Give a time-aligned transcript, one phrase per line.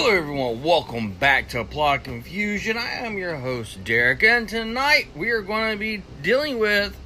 [0.00, 0.62] Hello, everyone.
[0.62, 2.78] Welcome back to Plot Confusion.
[2.78, 6.96] I am your host, Derek, and tonight we are going to be dealing with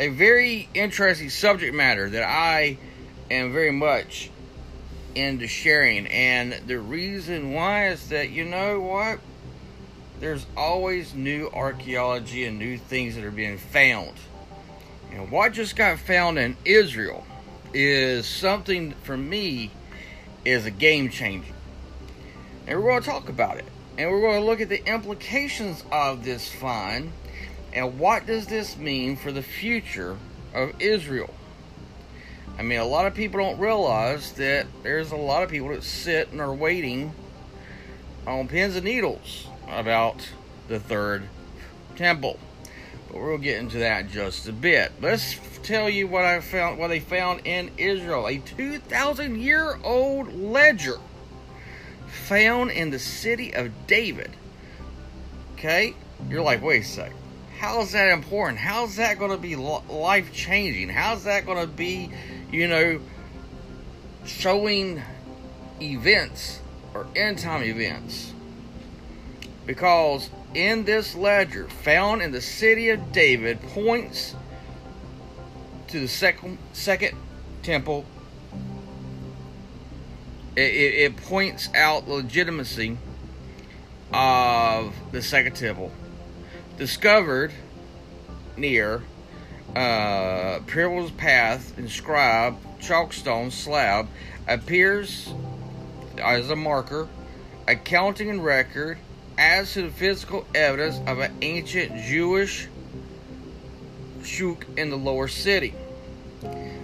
[0.00, 2.76] a very interesting subject matter that I
[3.30, 4.32] am very much
[5.14, 6.08] into sharing.
[6.08, 9.20] And the reason why is that you know what?
[10.18, 14.14] There's always new archaeology and new things that are being found.
[15.12, 17.24] And what just got found in Israel
[17.72, 19.70] is something for me
[20.44, 21.54] is a game changer.
[22.68, 23.64] And we're going to talk about it.
[23.96, 27.12] And we're going to look at the implications of this find
[27.72, 30.18] and what does this mean for the future
[30.54, 31.32] of Israel.
[32.58, 35.82] I mean, a lot of people don't realize that there's a lot of people that
[35.82, 37.12] sit and are waiting
[38.26, 40.28] on pins and needles about
[40.68, 41.22] the third
[41.96, 42.38] temple.
[43.08, 44.92] But we'll get into that in just a bit.
[45.00, 48.26] Let's tell you what I found what they found in Israel.
[48.26, 50.98] A 2000 year old ledger
[52.08, 54.30] found in the city of David.
[55.54, 55.94] Okay?
[56.28, 57.12] You're like, wait a sec.
[57.58, 58.58] How's that important?
[58.58, 60.88] How's that going to be life changing?
[60.88, 62.10] How's that going to be,
[62.52, 63.00] you know,
[64.24, 65.02] showing
[65.80, 66.60] events
[66.94, 68.32] or end time events?
[69.66, 74.34] Because in this ledger found in the city of David points
[75.88, 77.16] to the second second
[77.62, 78.04] temple.
[80.56, 82.98] It, it, it points out legitimacy
[84.12, 85.92] of the second temple,
[86.76, 87.52] discovered
[88.56, 89.02] near
[89.76, 90.60] uh,
[91.16, 94.08] Path inscribed chalkstone slab
[94.46, 95.32] appears
[96.16, 97.08] as a marker,
[97.66, 98.98] accounting and record
[99.36, 102.66] as to the physical evidence of an ancient Jewish
[104.24, 105.74] shuk in the lower city.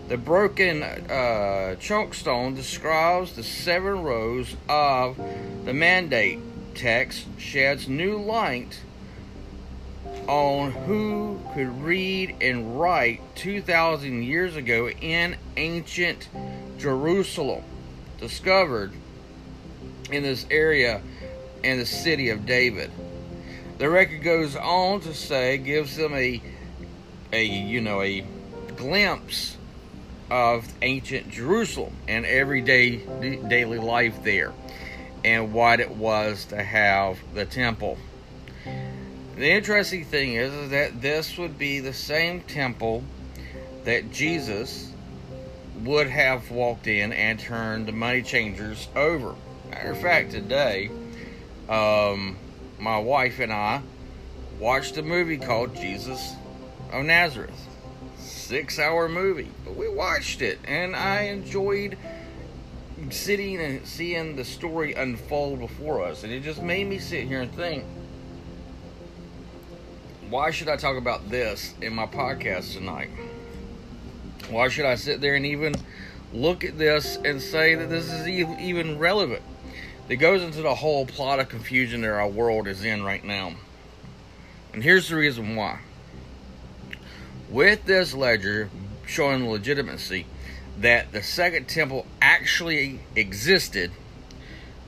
[0.08, 5.18] The broken uh, stone describes the seven rows of
[5.64, 6.40] the mandate
[6.74, 8.80] text, sheds new light
[10.28, 16.28] on who could read and write 2,000 years ago in ancient
[16.78, 17.62] Jerusalem,
[18.20, 18.92] discovered
[20.10, 21.00] in this area
[21.62, 22.90] in the city of David.
[23.78, 26.42] The record goes on to say, gives them a
[27.32, 28.24] a you know a
[28.76, 29.56] glimpse
[30.34, 32.96] of ancient Jerusalem and everyday
[33.46, 34.52] daily life there
[35.24, 37.96] and what it was to have the temple.
[39.36, 43.04] The interesting thing is, is that this would be the same temple
[43.84, 44.90] that Jesus
[45.84, 49.36] would have walked in and turned the money changers over.
[49.70, 50.90] Matter of fact, today,
[51.68, 52.36] um,
[52.80, 53.82] my wife and I
[54.58, 56.34] watched a movie called Jesus
[56.90, 57.68] of Nazareth.
[58.44, 59.48] Six hour movie.
[59.64, 61.96] But we watched it and I enjoyed
[63.08, 66.24] sitting and seeing the story unfold before us.
[66.24, 67.84] And it just made me sit here and think
[70.28, 73.08] why should I talk about this in my podcast tonight?
[74.50, 75.74] Why should I sit there and even
[76.34, 79.42] look at this and say that this is even relevant?
[80.08, 83.54] That goes into the whole plot of confusion that our world is in right now.
[84.74, 85.80] And here's the reason why
[87.54, 88.68] with this ledger
[89.06, 90.26] showing legitimacy
[90.78, 93.92] that the second temple actually existed,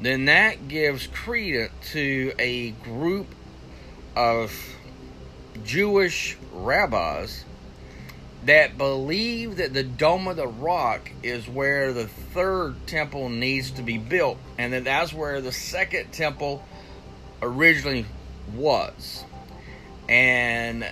[0.00, 3.28] then that gives credence to a group
[4.16, 4.52] of
[5.64, 7.44] Jewish rabbis
[8.44, 13.82] that believe that the Dome of the Rock is where the third temple needs to
[13.82, 16.64] be built, and that that's where the second temple
[17.40, 18.06] originally
[18.54, 19.24] was.
[20.08, 20.84] And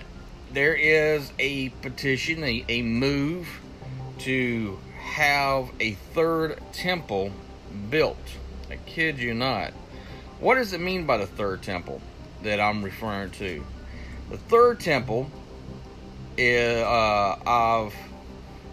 [0.55, 3.49] there is a petition, a, a move
[4.21, 7.33] to have a third temple
[7.91, 8.17] built.
[8.71, 9.73] I kid you not.
[10.39, 12.01] What does it mean by the third temple
[12.43, 13.65] that I'm referring to?
[14.31, 15.29] The third temple
[16.37, 17.95] is uh, of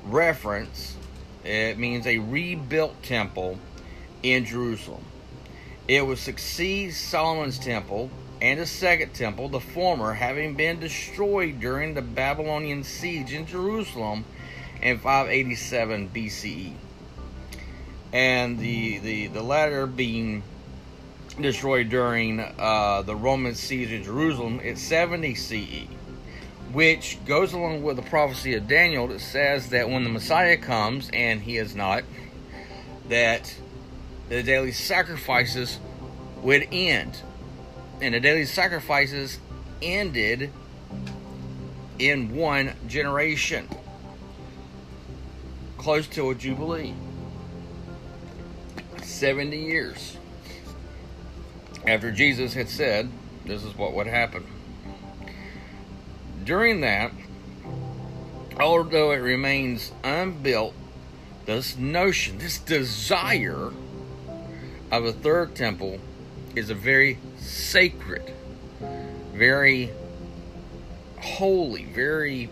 [0.06, 0.96] reference.
[1.44, 3.58] It means a rebuilt temple
[4.22, 5.04] in Jerusalem.
[5.88, 11.94] It would succeed Solomon's temple and a second temple, the former having been destroyed during
[11.94, 14.26] the Babylonian siege in Jerusalem
[14.82, 16.74] in 587 BCE,
[18.12, 20.42] and the the, the latter being
[21.40, 25.88] destroyed during uh, the Roman siege in Jerusalem at 70 CE,
[26.74, 31.12] which goes along with the prophecy of Daniel that says that when the Messiah comes,
[31.14, 32.04] and he is not,
[33.08, 33.56] that
[34.30, 35.80] the daily sacrifices
[36.42, 37.22] would end
[38.02, 39.40] and the daily sacrifices
[39.82, 40.52] ended
[42.00, 43.68] in one generation,
[45.78, 46.94] close to a jubilee.
[49.04, 50.18] 70 years.
[51.86, 53.10] after Jesus had said,
[53.46, 54.46] this is what would happen.
[56.44, 57.12] During that,
[58.60, 60.74] although it remains unbuilt,
[61.46, 63.72] this notion, this desire
[64.92, 66.00] of a third temple
[66.56, 68.34] is a very sacred,
[69.34, 69.92] very
[71.20, 72.50] holy, very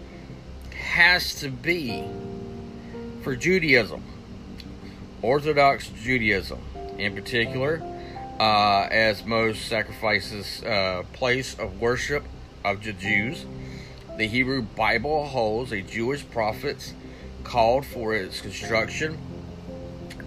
[0.74, 2.08] has to be
[3.22, 4.04] for Judaism,
[5.22, 6.60] Orthodox Judaism
[6.98, 7.82] in particular,
[8.40, 12.24] uh, as most sacrifices uh, place of worship
[12.64, 13.46] of the Jews.
[14.18, 16.94] The Hebrew Bible holds a Jewish prophets
[17.44, 19.18] called for its construction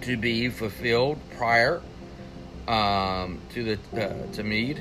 [0.01, 1.81] to be fulfilled prior
[2.67, 4.79] um, to the uh, to Tamid,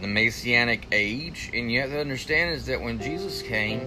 [0.00, 3.86] the Messianic age, and yet to understand is that when Jesus came,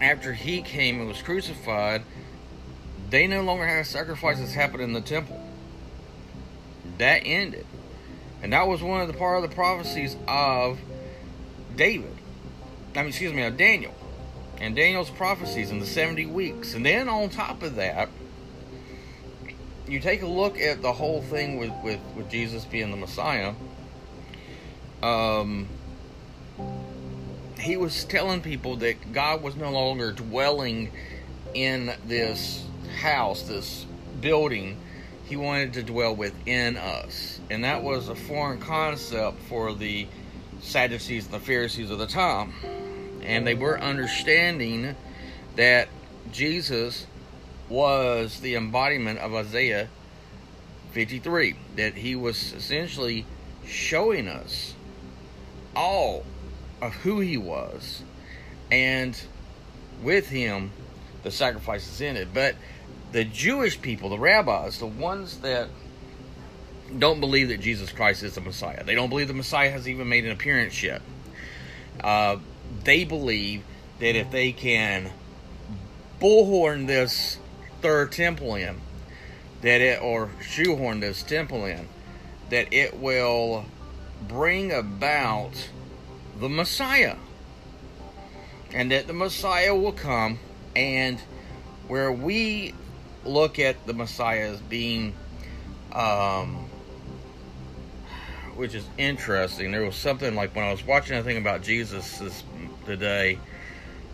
[0.00, 2.02] after he came and was crucified,
[3.10, 5.42] they no longer had sacrifices happen in the temple.
[6.98, 7.66] That ended.
[8.42, 10.78] And that was one of the part of the prophecies of
[11.74, 12.14] David.
[12.94, 13.94] I mean, excuse me, of Daniel.
[14.60, 16.74] And Daniel's prophecies in the 70 weeks.
[16.74, 18.08] And then on top of that,
[19.88, 23.54] you take a look at the whole thing with, with, with Jesus being the Messiah.
[25.02, 25.68] Um,
[27.58, 30.92] he was telling people that God was no longer dwelling
[31.54, 32.64] in this
[33.00, 33.86] house, this
[34.20, 34.78] building.
[35.24, 37.40] He wanted to dwell within us.
[37.50, 40.06] And that was a foreign concept for the
[40.60, 42.52] Sadducees and the Pharisees of the time.
[43.22, 44.94] And they were understanding
[45.56, 45.88] that
[46.32, 47.06] Jesus
[47.68, 49.88] was the embodiment of Isaiah
[50.92, 53.26] 53, that he was essentially
[53.66, 54.74] showing us
[55.76, 56.24] all
[56.80, 58.02] of who he was,
[58.70, 59.20] and
[60.02, 60.70] with him,
[61.22, 62.28] the sacrifices ended.
[62.32, 62.56] But
[63.12, 65.68] the Jewish people, the rabbis, the ones that
[66.96, 70.08] don't believe that Jesus Christ is the Messiah, they don't believe the Messiah has even
[70.08, 71.02] made an appearance yet.
[72.00, 72.36] Uh,
[72.84, 73.62] they believe
[73.98, 75.10] that if they can
[76.20, 77.38] bullhorn this
[77.80, 78.80] third temple in,
[79.62, 81.88] that it or shoehorn this temple in,
[82.50, 83.64] that it will
[84.26, 85.52] bring about
[86.38, 87.16] the Messiah.
[88.72, 90.38] And that the Messiah will come,
[90.76, 91.18] and
[91.88, 92.74] where we
[93.24, 95.14] look at the Messiah as being,
[95.92, 96.68] um,
[98.56, 99.72] which is interesting.
[99.72, 102.42] There was something like when I was watching a thing about Jesus this
[102.84, 103.38] today,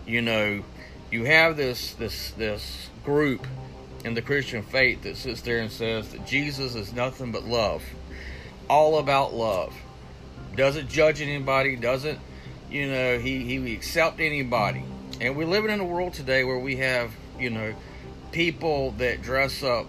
[0.06, 0.62] you know,
[1.10, 3.46] you have this this this group
[4.04, 7.82] in the Christian faith that sits there and says that Jesus is nothing but love,
[8.68, 9.74] all about love
[10.56, 12.18] doesn't judge anybody, doesn't,
[12.70, 14.84] you know, he, he accept anybody.
[15.20, 17.74] And we're living in a world today where we have, you know,
[18.32, 19.86] people that dress up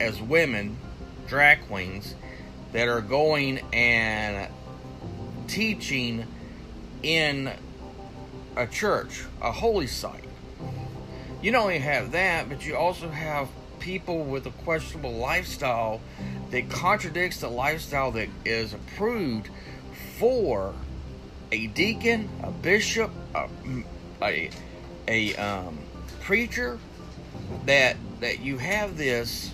[0.00, 0.76] as women,
[1.26, 2.14] drag queens,
[2.72, 4.48] that are going and
[5.46, 6.26] teaching
[7.02, 7.52] in
[8.56, 10.24] a church, a holy site.
[11.42, 13.48] You not only have that, but you also have
[13.80, 16.00] people with a questionable lifestyle
[16.50, 19.50] that contradicts the lifestyle that is approved
[20.18, 20.74] for
[21.52, 23.48] a deacon, a bishop, a
[24.22, 24.50] a,
[25.06, 25.78] a um,
[26.20, 26.78] preacher
[27.66, 29.52] that that you have this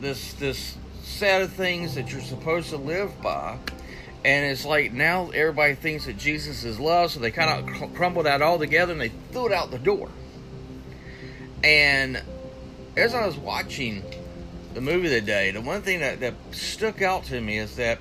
[0.00, 3.58] this this set of things that you're supposed to live by
[4.24, 7.96] and it's like now everybody thinks that Jesus is love so they kind of cr-
[7.96, 10.10] crumble that all together and they threw it out the door
[11.64, 12.22] and
[12.96, 14.02] as I was watching
[14.74, 17.98] the movie today the one thing that, that stuck out to me is that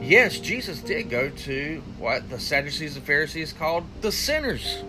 [0.00, 4.82] Yes, Jesus did go to what the Sadducees and Pharisees called the sinners.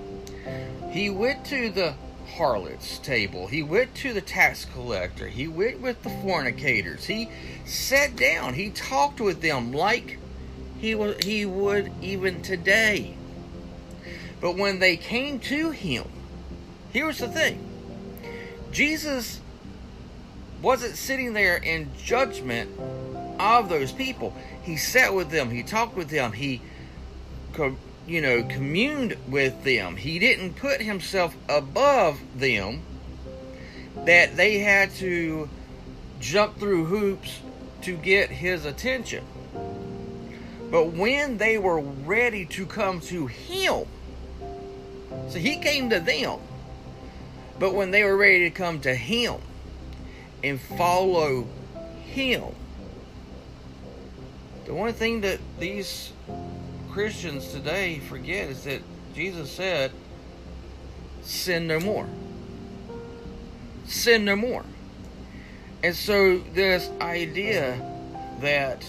[0.92, 1.96] He went to the
[2.36, 3.48] harlots table.
[3.48, 5.28] He went to the tax collector.
[5.28, 7.06] He went with the fornicators.
[7.06, 7.30] He
[7.66, 8.54] sat down.
[8.54, 10.20] He talked with them like
[10.94, 13.16] he he would even today.
[14.42, 16.08] But when they came to him,
[16.92, 17.64] here's the thing.
[18.72, 19.40] Jesus
[20.62, 22.70] wasn't sitting there in judgment
[23.40, 24.34] of those people
[24.66, 26.60] he sat with them, he talked with them, he,
[28.08, 29.96] you know, communed with them.
[29.96, 32.82] He didn't put himself above them
[34.06, 35.48] that they had to
[36.20, 37.40] jump through hoops
[37.84, 39.24] to get his attention.
[40.72, 43.86] But when they were ready to come to him,
[45.30, 46.40] so he came to them,
[47.60, 49.36] but when they were ready to come to him
[50.44, 51.48] and follow
[52.06, 52.44] him,
[54.66, 56.12] the one thing that these
[56.92, 58.82] Christians today forget is that
[59.14, 59.92] Jesus said,
[61.22, 62.08] sin no more.
[63.86, 64.66] Sin no more.
[65.84, 67.80] And so this idea
[68.42, 68.84] that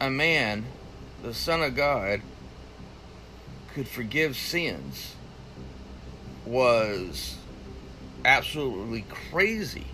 [0.00, 0.64] a man,
[1.22, 2.22] the Son of God,
[3.74, 5.14] could forgive sins
[6.44, 7.36] was
[8.24, 9.86] absolutely crazy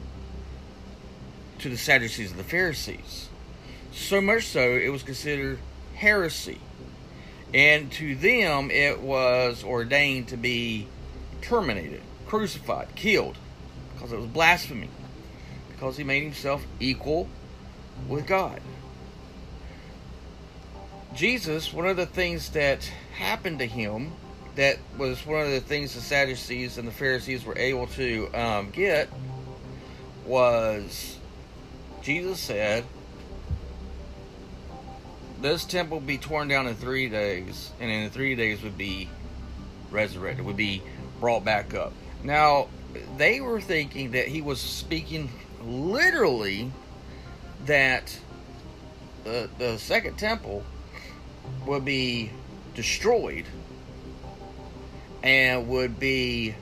[1.58, 3.28] to the Sadducees and the Pharisees.
[3.92, 5.58] So much so, it was considered
[5.94, 6.60] heresy.
[7.52, 10.88] And to them, it was ordained to be
[11.40, 13.36] terminated, crucified, killed,
[13.94, 14.88] because it was blasphemy,
[15.70, 17.28] because he made himself equal
[18.08, 18.60] with God.
[21.14, 22.84] Jesus, one of the things that
[23.16, 24.12] happened to him,
[24.56, 28.70] that was one of the things the Sadducees and the Pharisees were able to um,
[28.70, 29.08] get,
[30.26, 31.18] was
[32.02, 32.84] Jesus said,
[35.40, 39.08] this temple be torn down in three days, and in three days would be
[39.90, 40.82] resurrected, would be
[41.20, 41.92] brought back up.
[42.22, 42.68] Now,
[43.16, 45.30] they were thinking that he was speaking
[45.62, 46.72] literally
[47.66, 48.18] that
[49.24, 50.64] the, the second temple
[51.66, 52.30] would be
[52.74, 53.44] destroyed
[55.22, 56.54] and would be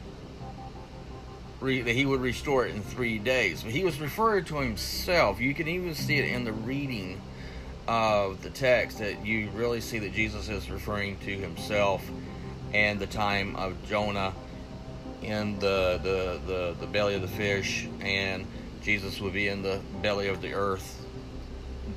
[1.60, 3.62] that he would restore it in three days.
[3.62, 5.40] But he was referring to himself.
[5.40, 7.20] You can even see it in the reading
[7.86, 12.04] of the text that you really see that Jesus is referring to himself
[12.72, 14.32] and the time of Jonah
[15.22, 18.44] in the, the, the, the belly of the fish, and
[18.82, 21.04] Jesus would be in the belly of the earth,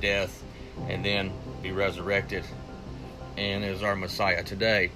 [0.00, 0.44] death,
[0.88, 2.44] and then be resurrected
[3.36, 4.90] and is our Messiah today.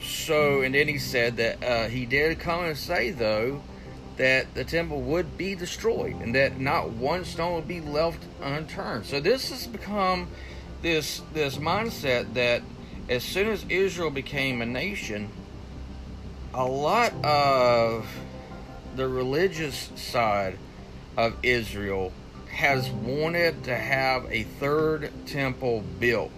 [0.00, 3.62] So, and then he said that uh, he did come and say, though,
[4.16, 9.06] that the temple would be destroyed and that not one stone would be left unturned.
[9.06, 10.28] So this has become
[10.82, 12.62] this this mindset that
[13.08, 15.30] as soon as Israel became a nation,
[16.52, 18.06] a lot of
[18.96, 20.58] the religious side
[21.16, 22.12] of Israel
[22.50, 26.32] has wanted to have a third temple built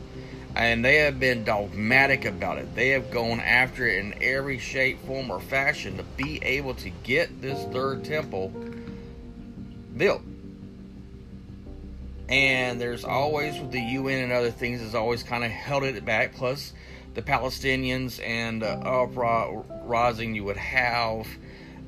[0.57, 2.75] and they have been dogmatic about it.
[2.75, 6.91] They have gone after it in every shape, form, or fashion to be able to
[7.05, 8.53] get this third temple
[9.97, 10.23] built.
[12.29, 16.05] And there's always, with the UN and other things, has always kind of held it
[16.05, 16.35] back.
[16.35, 16.73] Plus,
[17.15, 21.27] the Palestinians and uh, uprising you would have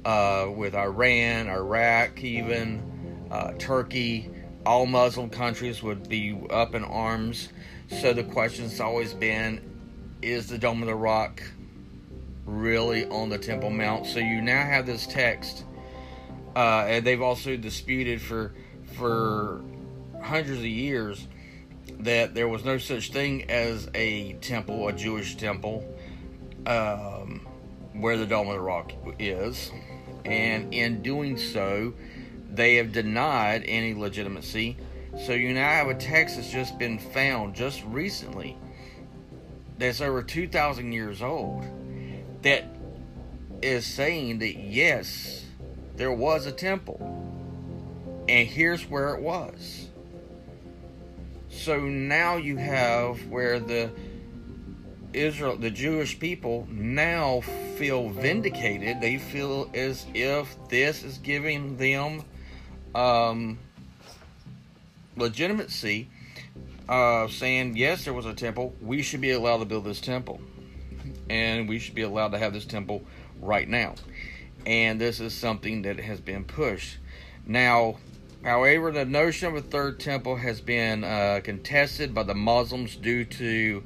[0.05, 4.31] uh, with Iran, Iraq, even uh, Turkey,
[4.67, 7.49] all Muslim countries would be up in arms
[8.01, 9.61] so the question's always been
[10.23, 11.43] is the Dome of the Rock
[12.47, 14.07] really on the Temple Mount?
[14.07, 15.65] So you now have this text,
[16.57, 18.55] uh, and they've also disputed for
[18.97, 19.63] for
[20.23, 21.27] hundreds of years
[22.01, 25.85] that there was no such thing as a temple, a Jewish temple,
[26.67, 27.47] um,
[27.93, 29.71] where the Dome of the Rock is,
[30.25, 31.95] and in doing so,
[32.51, 34.77] they have denied any legitimacy
[35.19, 38.57] so you now have a text that's just been found just recently
[39.79, 41.65] that's over 2,000 years old
[42.43, 42.65] that
[43.63, 45.45] is saying that yes,
[45.97, 47.01] there was a temple.
[48.29, 49.89] And here's where it was.
[51.51, 53.91] So now you have where the
[55.13, 57.43] Israel, the Jewish people now
[57.77, 59.01] feel vindicated.
[59.01, 62.25] They feel as if this is giving them
[62.95, 63.59] um,
[65.23, 66.11] legitimacy
[66.89, 68.75] of saying, yes, there was a temple.
[68.81, 70.41] We should be allowed to build this temple.
[71.31, 73.05] And we should be allowed to have this temple
[73.41, 73.95] right now.
[74.67, 76.99] And this is something that has been pushed.
[77.47, 77.99] Now,
[78.45, 83.25] however, the notion of a third temple has been uh, contested by the Muslims due
[83.25, 83.83] to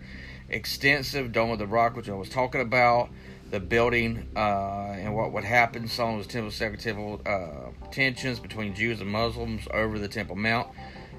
[0.49, 3.11] extensive Dome of the Rock, which I was talking about,
[3.51, 5.89] the building uh, and what would happen.
[5.89, 10.37] Some of the temple second temple uh, tensions between Jews and Muslims over the Temple
[10.37, 10.69] Mount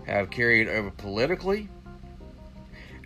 [0.07, 1.69] have carried over politically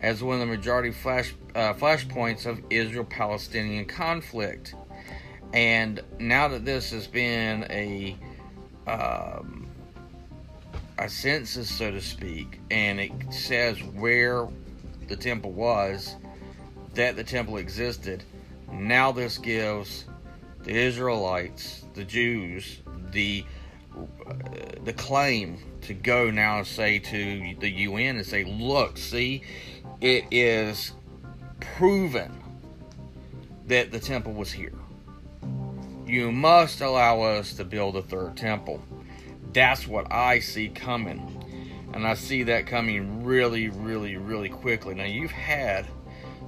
[0.02, 4.76] as one of the majority flash uh, flashpoints of Israel-Palestinian conflict.
[5.54, 8.16] And now that this has been a
[8.88, 9.68] um,
[10.98, 14.48] a census, so to speak, and it says where
[15.08, 16.16] the temple was,
[16.94, 18.24] that the temple existed.
[18.72, 20.06] Now this gives
[20.64, 22.82] the Israelites, the Jews,
[23.12, 23.44] the
[23.98, 24.34] uh,
[24.84, 29.44] the claim to go now say to the UN and say, look, see,
[30.00, 30.94] it is
[31.60, 32.42] proven
[33.68, 34.74] that the temple was here.
[36.06, 38.82] You must allow us to build a third temple.
[39.54, 41.38] That's what I see coming.
[41.94, 44.96] And I see that coming really, really, really quickly.
[44.96, 45.86] Now, you've had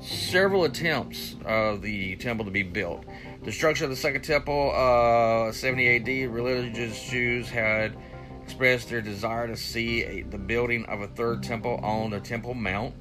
[0.02, 3.06] several attempts of the temple to be built.
[3.44, 7.96] Destruction of the second temple, uh, 70 AD, religious Jews had
[8.43, 12.53] expressed their desire to see a, the building of a third temple on the Temple
[12.53, 12.93] Mount.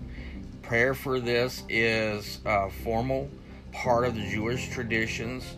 [0.63, 3.29] Prayer for this is a formal
[3.73, 5.57] part of the Jewish traditions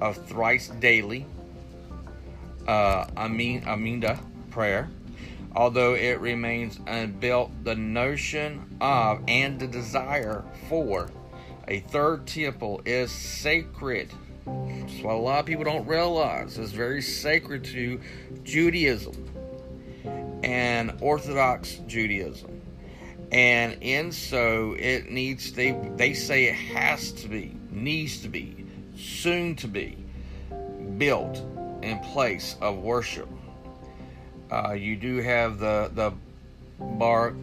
[0.00, 1.26] of thrice daily
[2.66, 4.18] uh, Amin, Aminda
[4.50, 4.88] prayer.
[5.54, 11.10] Although it remains unbuilt, the notion of and the desire for
[11.66, 14.10] a third temple is sacred.
[14.46, 16.58] That's what a lot of people don't realize.
[16.58, 18.00] It's very sacred to
[18.42, 19.30] Judaism
[20.42, 22.60] and Orthodox Judaism.
[23.32, 28.66] And in so it needs they they say it has to be, needs to be,
[28.96, 29.96] soon to be
[30.98, 31.42] built
[31.82, 33.28] in place of worship.
[34.50, 36.12] Uh, you do have the the
[36.80, 37.34] bar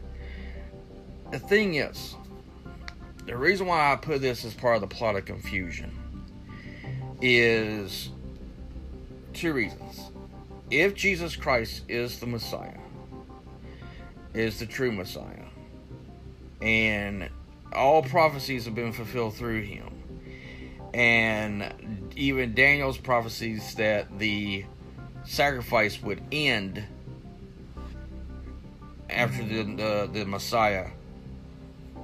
[1.30, 2.16] The thing is,
[3.26, 5.92] the reason why I put this as part of the plot of confusion
[7.20, 8.08] is
[9.34, 10.10] two reasons.
[10.70, 12.78] If Jesus Christ is the Messiah,
[14.32, 15.49] is the true Messiah,
[16.60, 17.28] and
[17.72, 19.90] all prophecies have been fulfilled through him,
[20.92, 24.64] and even Daniel's prophecies that the
[25.24, 26.84] sacrifice would end
[29.08, 30.88] after the, the, the Messiah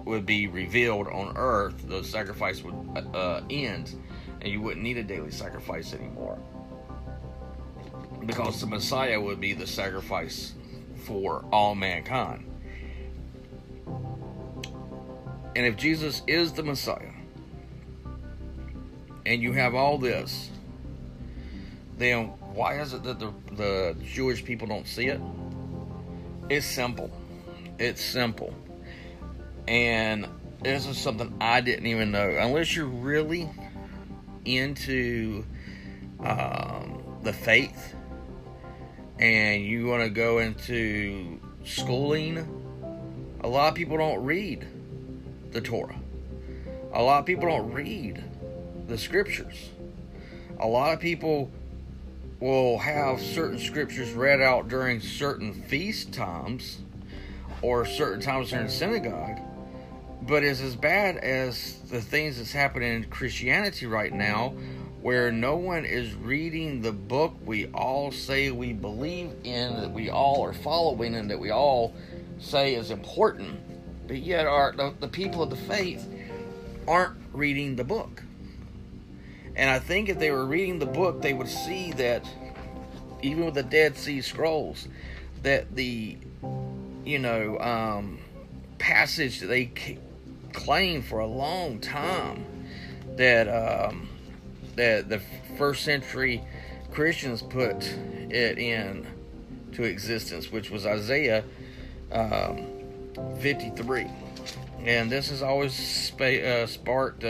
[0.04, 2.74] would be revealed on earth, the sacrifice would
[3.14, 3.94] uh, end,
[4.40, 6.38] and you wouldn't need a daily sacrifice anymore.
[8.24, 10.54] Because the Messiah would be the sacrifice
[11.04, 12.44] for all mankind.
[15.56, 17.10] And if Jesus is the Messiah,
[19.24, 20.50] and you have all this,
[21.98, 25.20] then why is it that the, the Jewish people don't see it?
[26.48, 27.10] It's simple.
[27.80, 28.54] It's simple
[29.68, 30.28] and
[30.62, 32.36] this is something I didn't even know.
[32.38, 33.48] Unless you're really
[34.44, 35.44] into
[36.20, 37.94] um, the faith
[39.18, 42.38] and you want to go into schooling,
[43.40, 44.66] a lot of people don't read
[45.56, 45.98] the Torah.
[46.92, 48.22] A lot of people don't read
[48.86, 49.70] the scriptures.
[50.60, 51.50] A lot of people
[52.40, 56.78] will have certain scriptures read out during certain feast times
[57.62, 59.40] or certain times during synagogue
[60.22, 64.54] but it's as bad as the things that's happening in Christianity right now,
[65.00, 70.10] where no one is reading the book we all say we believe in, that we
[70.10, 71.94] all are following, and that we all
[72.40, 73.60] say is important,
[74.06, 76.06] but yet our the, the people of the faith
[76.86, 78.22] aren't reading the book.
[79.54, 82.28] And I think if they were reading the book, they would see that
[83.22, 84.86] even with the Dead Sea Scrolls,
[85.42, 86.16] that the
[87.04, 88.18] you know um,
[88.78, 89.70] passage that they
[90.52, 92.44] claimed for a long time
[93.16, 94.08] that um,
[94.76, 95.20] that the
[95.56, 96.42] first century
[96.92, 97.76] Christians put
[98.30, 99.06] it in
[99.72, 101.44] to existence, which was Isaiah
[102.12, 102.75] um,
[103.40, 104.06] 53.
[104.84, 107.24] And this has always spa- uh, sparked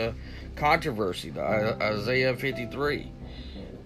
[0.55, 3.11] controversy, Isaiah 53.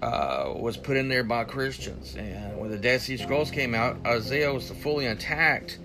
[0.01, 2.15] uh, was put in there by Christians.
[2.15, 5.77] And when the Dead Sea Scrolls came out, Isaiah was the fully intact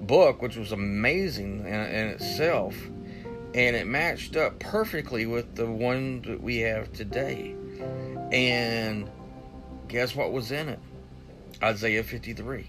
[0.00, 2.74] book, which was amazing in, in itself.
[3.54, 7.54] And it matched up perfectly with the one that we have today.
[8.32, 9.08] And
[9.88, 10.80] guess what was in it?
[11.62, 12.68] Isaiah 53.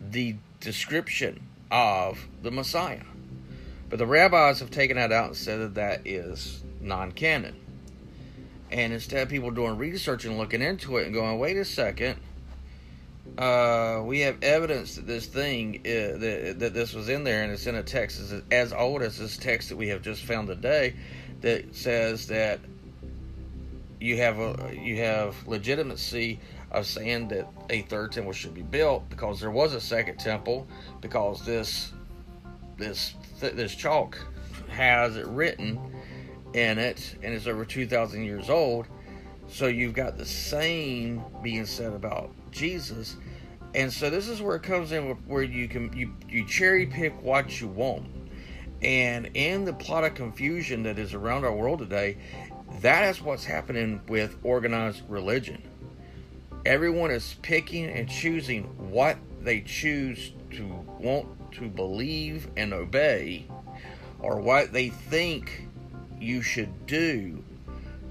[0.00, 3.02] The description of the Messiah.
[3.88, 7.54] But the rabbis have taken that out and said that that is non canon.
[8.70, 12.18] And instead people doing research and looking into it and going, wait a second,
[13.38, 17.52] uh, we have evidence that this thing uh, that, that this was in there and
[17.52, 20.48] it's in a text as, as old as this text that we have just found
[20.48, 20.94] today
[21.42, 22.60] that says that
[24.00, 26.40] you have a you have legitimacy
[26.76, 30.68] of saying that a third temple should be built because there was a second temple
[31.00, 31.92] because this
[32.76, 34.18] this this chalk
[34.68, 35.80] has it written
[36.52, 38.86] in it and it's over 2000 years old.
[39.48, 43.16] So you've got the same being said about Jesus.
[43.74, 47.20] And so this is where it comes in where you can you you cherry pick
[47.22, 48.06] what you want.
[48.82, 52.18] And in the plot of confusion that is around our world today
[52.82, 55.62] that is what's happening with organized religion
[56.66, 60.66] everyone is picking and choosing what they choose to
[60.98, 63.46] want to believe and obey
[64.18, 65.68] or what they think
[66.20, 67.42] you should do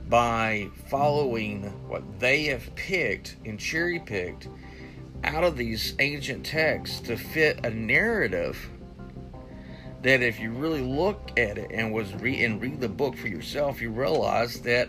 [0.08, 4.48] by following what they have picked and cherry picked
[5.26, 8.70] out of these ancient texts to fit a narrative
[10.02, 13.82] that if you really look at it and was and read the book for yourself
[13.82, 14.88] you realize that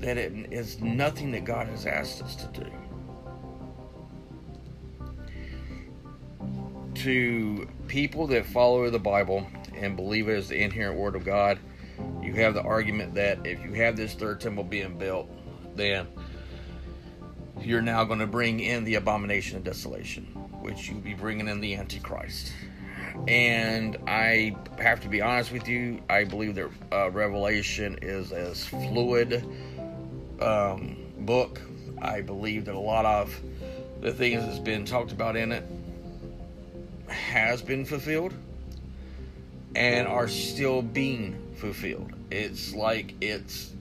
[0.00, 2.70] that it is nothing that God has asked us to do.
[6.94, 11.58] To people that follow the Bible and believe it is the inherent Word of God,
[12.22, 15.30] you have the argument that if you have this third temple being built,
[15.76, 16.06] then
[17.60, 20.24] you're now going to bring in the abomination of desolation,
[20.60, 22.52] which you'll be bringing in the Antichrist.
[23.28, 28.66] And I have to be honest with you, I believe that uh, Revelation is as
[28.66, 29.44] fluid
[30.40, 31.60] um, book.
[32.00, 33.34] I believe that a lot of
[34.00, 35.64] the things that's been talked about in it
[37.08, 38.34] has been fulfilled
[39.74, 42.12] and are still being fulfilled.
[42.30, 43.72] It's like it's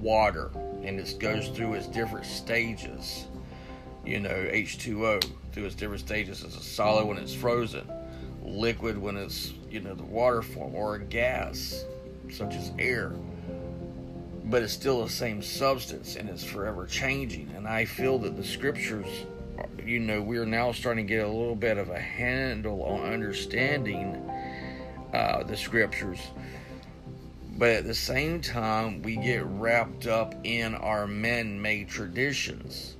[0.00, 0.50] water
[0.82, 3.26] and it goes through its different stages.
[4.04, 6.42] You know, H2O through its different stages.
[6.44, 7.90] It's a solid when it's frozen,
[8.42, 11.84] liquid when it's, you know, the water form, or a gas,
[12.30, 13.12] such as air
[14.44, 17.50] but it's still the same substance and it's forever changing.
[17.56, 19.06] And I feel that the scriptures,
[19.84, 24.16] you know, we're now starting to get a little bit of a handle on understanding
[25.14, 26.18] uh, the scriptures.
[27.56, 32.96] But at the same time, we get wrapped up in our men made traditions.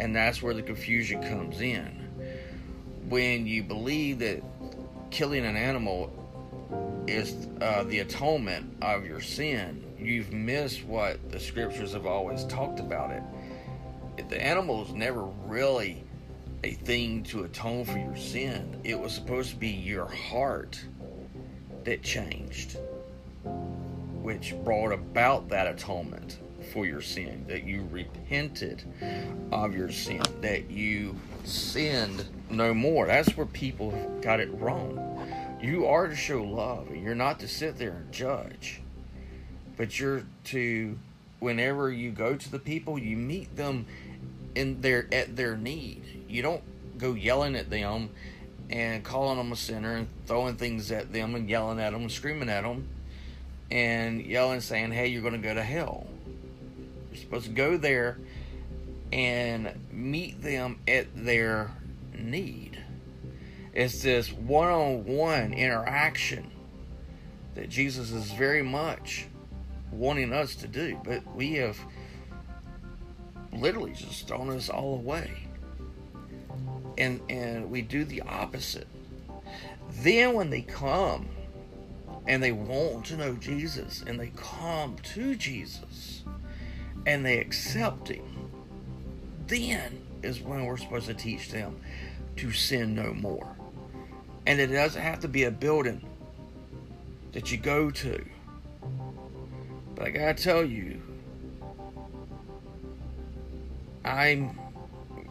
[0.00, 2.08] And that's where the confusion comes in.
[3.08, 4.42] When you believe that
[5.10, 6.10] killing an animal
[7.06, 12.80] is uh, the atonement of your sin, you've missed what the scriptures have always talked
[12.80, 13.22] about it.
[14.28, 16.04] The animal was never really
[16.64, 18.80] a thing to atone for your sin.
[18.84, 20.80] It was supposed to be your heart
[21.84, 22.78] that changed,
[24.22, 26.38] which brought about that atonement
[26.72, 28.84] for your sin, that you repented
[29.50, 33.06] of your sin, that you sinned no more.
[33.06, 33.90] That's where people
[34.22, 35.08] got it wrong.
[35.60, 38.80] You are to show love, and you're not to sit there and judge
[39.82, 40.96] but you're to
[41.40, 43.84] whenever you go to the people you meet them
[44.54, 46.24] in their at their need.
[46.28, 46.62] You don't
[46.98, 48.10] go yelling at them
[48.70, 52.12] and calling them a sinner and throwing things at them and yelling at them and
[52.12, 52.86] screaming at them
[53.72, 56.06] and yelling saying hey you're going to go to hell.
[57.10, 58.18] You're supposed to go there
[59.12, 61.72] and meet them at their
[62.16, 62.80] need.
[63.74, 66.52] It's this one-on-one interaction
[67.56, 69.26] that jesus is very much
[69.92, 71.78] wanting us to do, but we have
[73.52, 75.30] literally just thrown us all away.
[76.98, 78.88] And and we do the opposite.
[80.00, 81.28] Then when they come
[82.26, 86.22] and they want to know Jesus and they come to Jesus
[87.06, 88.50] and they accept him,
[89.46, 91.80] then is when we're supposed to teach them
[92.36, 93.56] to sin no more.
[94.46, 96.02] And it doesn't have to be a building
[97.32, 98.24] that you go to
[99.94, 101.00] but I gotta tell you,
[104.04, 104.58] I'm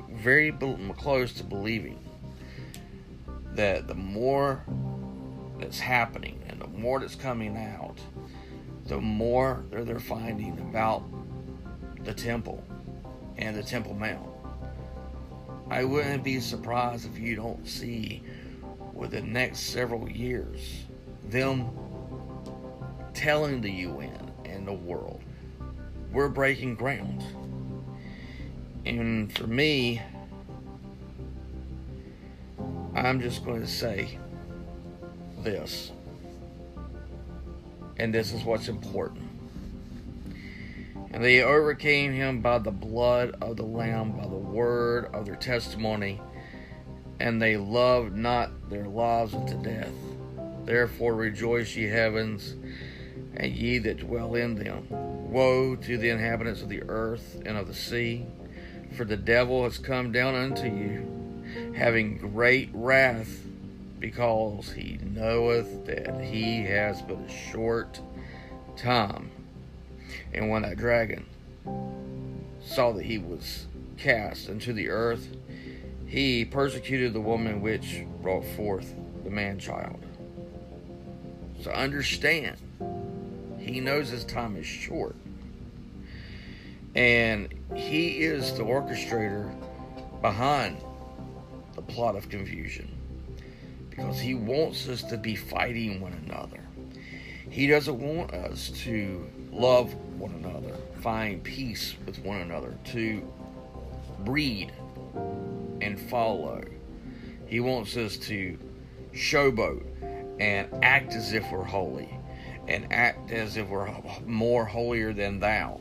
[0.09, 0.51] very
[0.97, 1.99] close to believing
[3.53, 4.63] that the more
[5.59, 7.97] that's happening and the more that's coming out,
[8.85, 11.03] the more that they're finding about
[12.03, 12.63] the temple
[13.37, 14.27] and the Temple Mount.
[15.69, 18.23] I wouldn't be surprised if you don't see
[18.93, 20.83] within the next several years
[21.25, 21.69] them
[23.13, 24.20] telling the UN
[24.61, 25.23] and the world
[26.11, 27.23] we're breaking ground.
[28.85, 30.01] And for me,
[32.95, 34.17] I'm just going to say
[35.39, 35.91] this.
[37.97, 39.29] And this is what's important.
[41.11, 45.35] And they overcame him by the blood of the Lamb, by the word of their
[45.35, 46.19] testimony,
[47.19, 49.91] and they loved not their lives unto death.
[50.65, 52.55] Therefore rejoice, ye heavens,
[53.35, 54.87] and ye that dwell in them.
[54.89, 58.25] Woe to the inhabitants of the earth and of the sea,
[58.95, 63.39] for the devil has come down unto you, having great wrath,
[63.99, 68.01] because he knoweth that he has but a short
[68.75, 69.31] time.
[70.33, 71.25] And when that dragon
[72.63, 75.27] saw that he was cast into the earth,
[76.05, 78.93] he persecuted the woman which brought forth
[79.23, 80.03] the man child.
[81.61, 82.57] So understand,
[83.61, 85.15] he knows his time is short.
[86.95, 89.53] And he is the orchestrator
[90.21, 90.77] behind
[91.75, 92.91] the plot of confusion
[93.89, 96.59] because he wants us to be fighting one another.
[97.49, 103.21] He doesn't want us to love one another, find peace with one another, to
[104.19, 104.71] breed
[105.81, 106.63] and follow.
[107.47, 108.57] He wants us to
[109.13, 109.83] showboat
[110.39, 112.09] and act as if we're holy
[112.67, 113.89] and act as if we're
[114.25, 115.79] more holier than thou.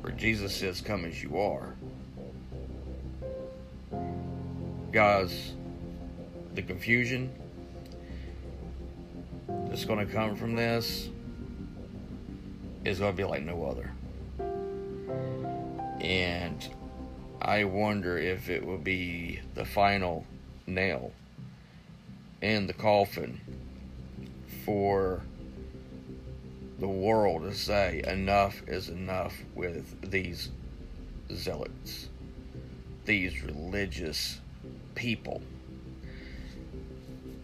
[0.00, 1.74] Where Jesus says, Come as you are.
[4.92, 5.52] Guys,
[6.54, 7.32] the confusion
[9.48, 11.08] that's going to come from this
[12.84, 13.90] is going to be like no other.
[16.00, 16.68] And
[17.40, 20.24] I wonder if it will be the final
[20.66, 21.12] nail
[22.40, 23.40] in the coffin
[24.64, 25.22] for
[26.78, 30.50] the world to say enough is enough with these
[31.32, 32.08] zealots,
[33.04, 34.40] these religious
[34.94, 35.42] people.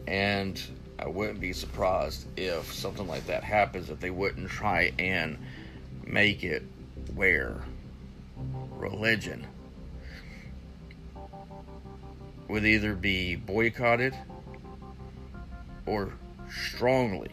[0.07, 0.61] And
[0.99, 5.39] I wouldn't be surprised if something like that happens, if they wouldn't try and
[6.05, 6.63] make it
[7.15, 7.63] where
[8.73, 9.47] religion
[12.49, 14.15] would either be boycotted
[15.87, 16.13] or
[16.51, 17.31] strongly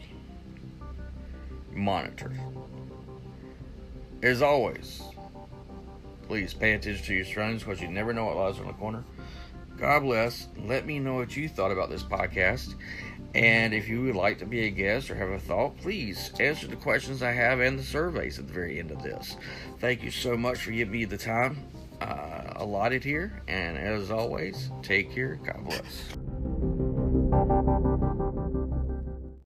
[1.72, 2.38] monitored.
[4.22, 5.02] As always,
[6.22, 9.04] please pay attention to your surroundings because you never know what lies around the corner.
[9.78, 10.48] God bless.
[10.64, 12.74] Let me know what you thought about this podcast.
[13.34, 16.66] And if you would like to be a guest or have a thought, please answer
[16.66, 19.36] the questions I have and the surveys at the very end of this.
[19.78, 21.62] Thank you so much for giving me the time
[22.00, 23.40] uh, allotted here.
[23.46, 25.36] And as always, take care.
[25.44, 26.17] God bless.